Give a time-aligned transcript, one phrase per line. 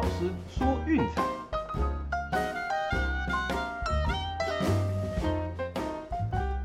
[0.00, 1.22] 老师说运彩。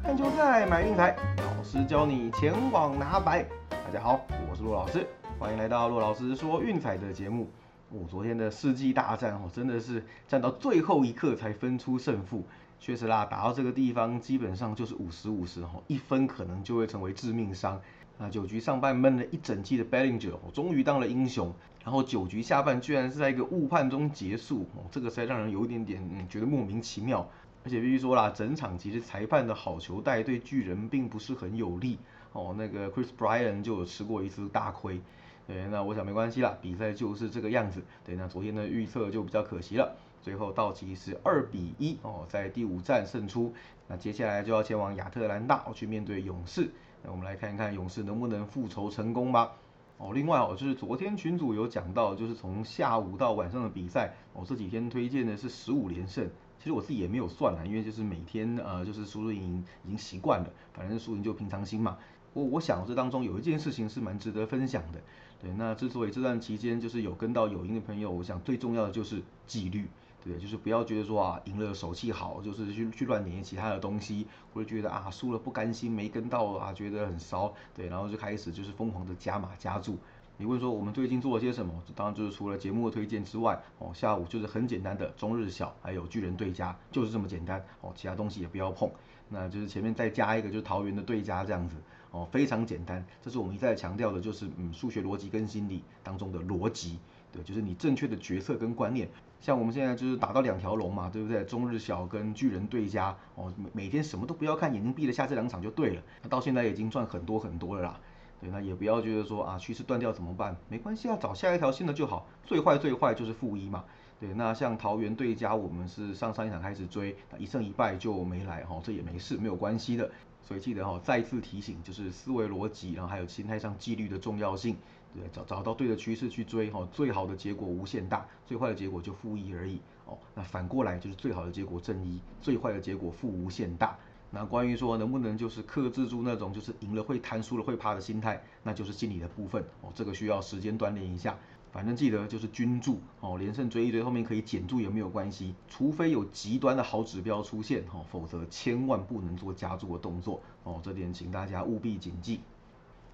[0.01, 3.46] 看球赛买运彩，老师教你前往拿白。
[3.69, 5.06] 大家好，我是陆老师，
[5.37, 7.49] 欢迎来到陆老师说运彩的节目。
[7.90, 12.42] 哦，昨天的世纪大战哦，真的是战到最后一刻才分出胜负。
[12.79, 17.81] 确实啦，打到这个地方基本上就是五十五十哦，一分可能就会成为致命伤。
[18.17, 21.54] 那九局上半闷了一整季的 Bellinger，终于当了英雄。
[21.85, 27.25] 然后九局下半居然是在一个误判中结束哦，这个实在让人有一点点嗯觉得莫名其妙。
[27.63, 31.98] 而且必须说啦，整场其实裁判的好球带对巨人并不是很有利
[32.31, 32.53] 哦。
[32.55, 35.02] 那个 Chris Bryan 就有吃过一次大亏。
[35.48, 37.84] 对，那我想没关系啦，比赛就是这个样子。
[38.03, 43.52] 对，那昨天的预测就比较可惜了，最后道奇是二比一哦，在第五战胜出。
[43.88, 46.70] 那接下来就要前往亚特兰大哦去面对勇士。
[47.02, 49.52] 那我们来看一看勇士能不能复仇成功吧。
[49.98, 56.30] 哦，另外哦，就是昨天群主有讲到，就是从下午到晚上的比赛，哦这几天推荐的是十五连胜。
[56.58, 61.97] 其实我自己也没有算啦，因为就是每天呃就是输输赢赢已经习惯了，反正输赢就平常心嘛。
[62.33, 65.00] 我我想这当中有一件事情是蛮值得分享的，
[65.42, 69.88] 对，那之所以这段期间就是有跟到有赢的朋友，我想最重要的就是纪律，
[70.26, 79.98] 对，就是不要觉得说啊赢了手气好，就是去去乱点其他的东西，或者觉得啊输了不甘心没跟到啊觉得很骚，对，然后就开始就是疯狂的加码加注。
[80.38, 81.72] 你问说我们最近做了些什么？
[81.95, 88.89] 当然就是除了节目的推荐之外，哦，下午就是很简单的中日小，还有巨人对家，就是这么简单，哦，其他东西也不要碰。
[89.30, 91.78] 那就是前面再加一个就是桃园的对家这样子，
[92.16, 93.05] 哦，非常简单。
[93.21, 96.97] 这是我们一再强调的，就是嗯数学逻辑跟心理当中的逻辑，
[97.30, 99.09] 对，就是你正确的决策跟观念。
[99.41, 101.43] 像我们现在就是打到两条龙嘛，对不对？
[101.43, 106.02] 中日小跟巨人对家，哦，每每天什么都不要看，眼睛闭了下这两场就对了。
[106.23, 107.99] 那到现在已经赚很多很多了啦。
[108.39, 110.55] 对，那也不要觉得说啊趋势断掉怎么办？
[110.69, 112.25] 没关系啊，找下一条新的就好。
[112.45, 113.83] 最坏最坏就是负一嘛。
[114.21, 120.09] 对，那像桃园对家，我们是上上一场开始追，一胜一败就没来哈，这也没事，没有关系的。
[120.48, 124.78] 所以记得哈，再次提醒，就是思维逻辑，然后还有心态上纪律的重要性。
[125.14, 130.17] 对，找找到对的趋势去追哈，最好的结果无限大，最坏的结果就负一而已哦。
[130.35, 133.97] 那反过来就是最好的结果正一，最坏的结果负无限大。
[134.29, 141.38] 那关于说能不能就是克制住那种就是赢了会贪输了会怕的心态，那就是心理的部分哦，这个需要时间锻炼一下。
[141.75, 152.39] 反正记得就是均注哦，连胜追一追后面可以减注也没有关系，除非有极端的好指标出现哦，否则千万不能做加注的动作哦，这点请大家务必谨记。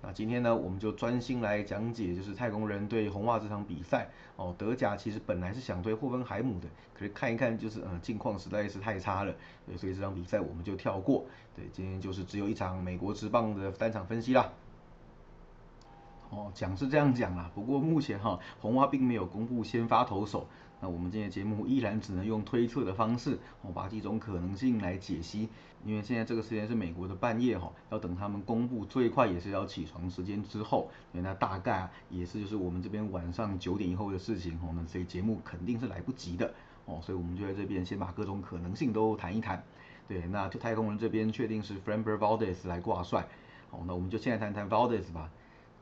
[0.04, 4.54] 那今天呢，我们就专心来讲解，就是太空人对红袜这场比赛哦。
[4.56, 9.34] 德甲其实本来是想对霍芬海姆的，可是看一看就是嗯，境况实在是太差了，
[9.76, 11.26] 所以这场比赛我们就跳过。
[11.56, 14.52] 对，今天就是只有一场美国职棒的单场分析啦。
[16.32, 20.48] 哦，讲是这样讲啦，不过目前哈红蛙并没有公布先发投手，
[20.80, 25.50] 那我们今天节目依然只能用推测的方式，哦把几种可能性来解析，
[25.84, 36.54] 因为现在这个时间是美国的半夜哈，要等他们公布最快也是要起床时间之后，那大概也是就是我们这边晚上九点以后的事情哦，那这节目肯定是来不及的。
[36.86, 39.62] 哦，所以我们就在这边先把各种可能性都谈一谈，
[40.08, 43.28] 对，那就太空人这边确定是 Framber Valdez 来挂帅，
[43.70, 45.30] 好，那我们就现在谈谈 Valdez 吧。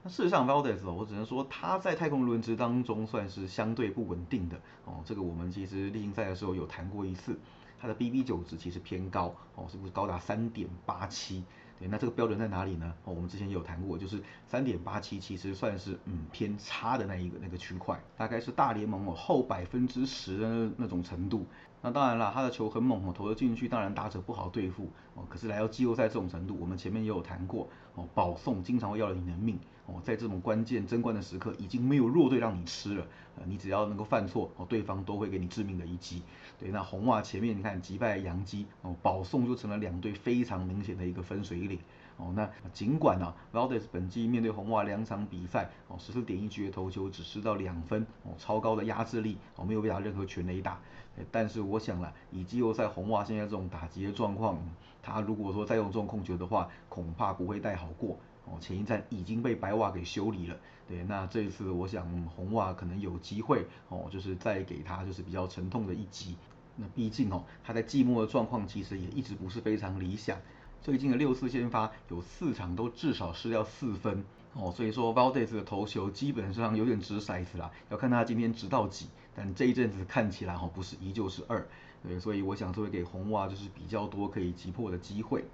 [0.01, 5.01] 那事实上，Valdez 哦，我只能说他在太空轮值当中算是相对不稳定的哦。
[5.03, 7.37] 这个我们其实例行赛的时候有谈过一次，
[7.79, 11.43] 他的 BB 九值其实偏高哦，是不是高达三点八七？
[11.77, 12.93] 对，那这个标准在哪里呢？
[13.03, 21.45] 哦，我们之前有谈过，就是三点八七其实算是嗯偏差的那一个那个区块，大概是大联盟哦后百分之十的那种程度。
[21.81, 25.23] 那当然了，他的球很猛哦，投得进去，当然打者不好对付哦。
[25.29, 29.57] 可是来到季后赛这种程度，我们前面也有谈过哦，保送经常会要了你的命
[29.89, 30.01] 哦。
[30.03, 33.05] 在这种关键争冠的时刻，已经没有弱队让你吃了，
[33.35, 36.23] 呃，你只要能够犯错哦，对方都会给你致命的一击。
[36.57, 41.79] 对，那红袜前面你看击败洋基哦，保送就成了两队非常明显的一个分水岭
[42.17, 42.33] 哦。
[42.35, 50.79] 那尽管呢，Valdez 本季面对红袜两场比赛哦，十四点一局的投球只失到两分哦，超高的压制力哦，没有被打任何全垒打。
[51.31, 54.57] 但是我想了，以季后赛红袜现在这种打击的状况，
[55.01, 58.17] 他如果说再用这种控球的话，恐怕不会带好过
[58.49, 58.57] 哦。
[58.59, 60.57] 前一站已经被白袜给修理了，
[60.87, 62.05] 对，那这一次我想
[62.35, 66.35] 红袜可能有机会哦，就是再给他就是比较沉痛的一击。
[66.75, 70.37] 那毕竟哦，他在季末的状况其实也一直不是非常理想，
[70.81, 74.23] 最近的六次先发有四场都至少失掉四分。
[74.55, 79.07] 哦，所以说 Valdez 的投球基本上有点掷骰子啦，要看他今天掷到几。
[79.35, 81.65] 但这一阵子看起来哈，不是一就是二，
[82.01, 85.45] 对，所以我想这会给红袜就是比较多可以击破的机会。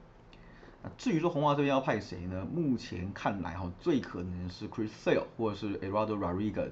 [0.98, 2.46] 至于说红袜这边要派谁呢？
[2.52, 6.72] 目前看来哈，最可能是 Chris Sale 或者是 Eduardo Rodriguez。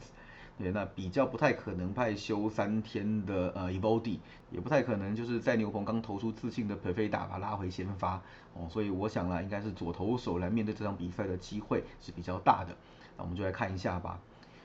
[0.55, 4.19] 对，那比较不太可能派休三天的呃 Evody，
[4.51, 8.21] 也不太可能就是在牛棚刚投出自信的 p e r f e 打把拉回先发
[8.53, 12.75] 哦，所以我想啦，应该是左投手来面对这场比赛的机会是比较大的。
[13.17, 14.19] 那我们就来看一下吧。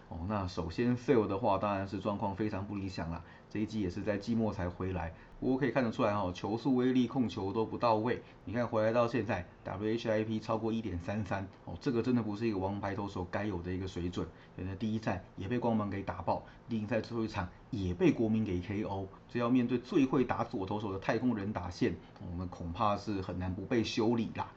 [0.09, 5.13] 哦，那首先 Phil 的话当然是状况非常不理想啦，这一季也是在季末才回来。
[5.39, 8.23] 不过可以看得出来哈，球速、威力、控球都不到位。
[8.45, 14.27] 你看回来到现在，WHIP 超过一点三三，哦，这个真的不是一个王牌投手该有的一个水准。
[14.57, 19.07] 原来第一战也被光芒给打爆，例行赛最后一场也被国民给 KO。
[19.29, 21.95] 这要面对最会打左投手的太空人打线，
[22.29, 24.51] 我们恐怕是很难不被修理啦。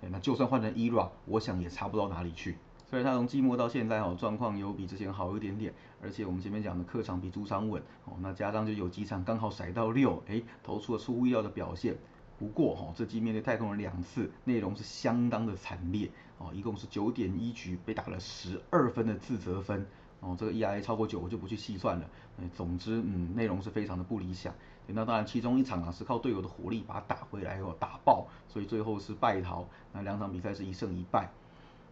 [0.00, 2.58] 对，那就算换成 ERA，我想也差不到哪里去。
[2.90, 11.96] 所以他从季末到现在哦，状况有比之前好一点点，而且我们前面讲的客场比主场稳哦，那加上就有几场刚好甩到六，哎，投出了出乎意料的表现。
[12.38, 19.86] 不过哈，这季面对太空人两次，内容是相当的惨烈哦，一共是九点一局被打了十二分的自责分
[20.20, 22.08] 哦，这个 ERA 超过九我就不去细算了。
[22.38, 24.54] 嗯，总之嗯，内容是非常的不理想。
[24.86, 29.68] 那当然其中一场啊是靠队友的火力把它打回来后打爆，所以最后是败逃。
[29.92, 31.28] 那两场比赛是一胜一败。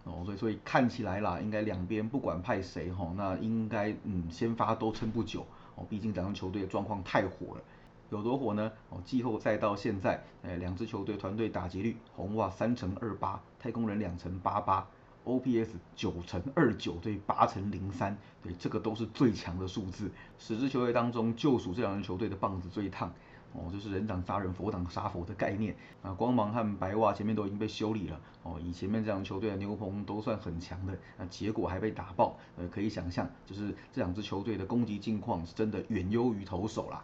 [0.06, 5.44] 哦，所以所以看起来啦，应该两边不管派谁哈，那应该嗯先发都撑不久
[5.74, 7.62] 哦，毕竟两支球队的状况太火了，
[8.10, 8.70] 有多火呢？
[8.88, 14.86] 哦，季后赛到现在，哎，两支球队团队打击率，红袜三乘二八，太空人两乘八八
[15.24, 23.12] ，OPS 九乘二九对八乘零三，对，这个都是最强的数字，十支球队当中就属这两支球队的棒子最烫。
[23.52, 26.12] 哦，就是人挡杀人，佛挡杀佛的概念啊。
[26.12, 37.02] 光芒和白袜前面都已经被修理了哦，以前面这两支球队的牛棚都算很强的，那结果还被打爆，呃，可以想象，就是这两支球队的攻击境况是真的远优于投手啦。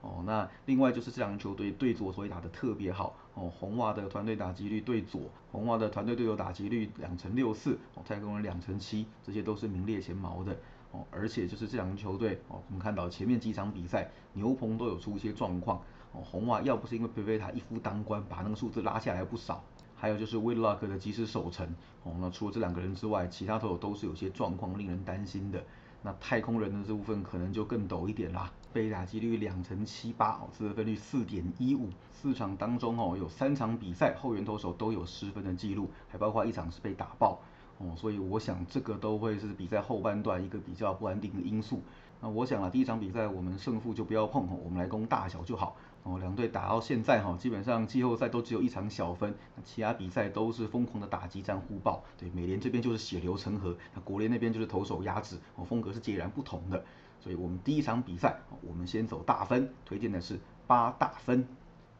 [0.00, 5.20] 哦，那另外就是这两支球队对左所以打的特别好哦，红袜的团队打击率对左，
[5.52, 10.56] 红袜的团队队友打击率两成六四，哦，太空人两成七，这些都是名列前茅的。
[10.92, 15.78] 哦，而且就是这两支球队哦，我们看到前面几场比赛牛棚都有出一些状况
[16.12, 16.20] 哦。
[16.22, 19.64] 红袜要不是因为佩佩塔一夫当关，把那个数字拉下来不少，
[19.96, 21.66] 还有就是 Whitlock 的及时守城
[22.04, 22.14] 哦。
[22.20, 25.64] 那除了这两个人之外，其他投手都是有些状况令人担心的。
[26.04, 37.40] 那太空人的这部分可能就更陡一点啦，被打击率两成七八哦，自得分率四点一五，四场当中哦有三场比赛后援投手都有失分的记录，还包括一场是被打爆。
[37.82, 41.82] 哦，所以我想这个都会是比赛后半段一个比较不安定的因素。
[42.20, 45.76] 那我想啊，第一场比赛我们胜负就不要碰，我们来攻大小就好。
[46.04, 49.34] 哦，两队打到现在哈，基本上季后赛都只有一场小分，
[49.64, 52.02] 其他比赛都是疯狂的打击战互爆。
[52.16, 56.84] 对，美联这边就是血流成河，那国联那边就是投手压制，哦，风格是截然不同的。
[57.20, 61.46] 所以我们第一场比赛，我们先走大分，推荐的是八大分。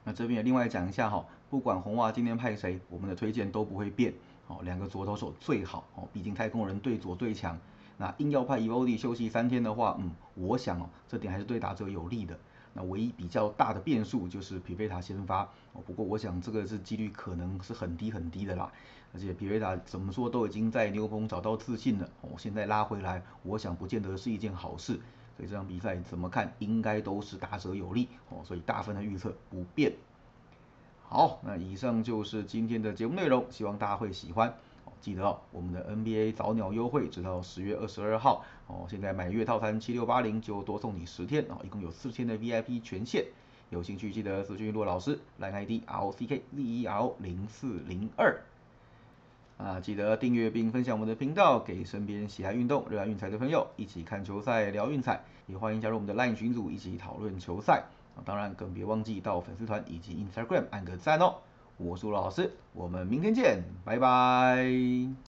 [0.04, 4.12] 那这边也另外讲一下哈，不管红袜今天派谁，我们的推荐都不会变。
[4.52, 7.58] 哦，两个左投手最好哦，毕竟太空人对左最强。
[7.96, 12.38] 那硬要派 Evody 休息三天的话，嗯，我想哦，这点还是对打者有利的。
[12.74, 18.70] 那唯一比较大的变数就是皮菲塔先发哦，不过我想这个是几率可能是很低很低的啦。
[19.14, 25.00] 而且皮菲塔怎么说都已经在牛棚找到自信了哦，现在拉回来，我想不见得是一件好事。
[25.36, 29.92] 所以这场比赛怎么看，应该都是打者有利哦，所以大分的预测不变。
[31.14, 34.54] 好，那以上就是今天的节目内容，希望大家会喜欢。
[35.02, 43.26] 记得哦，我们的 NBA 早鸟优惠直到十月二十二号哦，现在买月套餐七六八零就多送你十天哦，一共有四天的 VIP 权限。
[43.68, 48.40] 有兴趣记得私讯骆老师，来 ID R O C K Z E R 零四零二。
[49.58, 55.20] 啊，记得订阅并分享我们的频道，给身边喜爱运动、热爱运彩的朋友一起看球赛、聊运彩。
[55.46, 57.84] 也欢迎加入我们的 LINE 群组，一起讨论球赛。
[58.24, 61.36] 当然，更别忘记到粉丝团以及 Instagram 按个赞哦！
[61.76, 65.31] 我是罗老师，我们明天见，拜拜。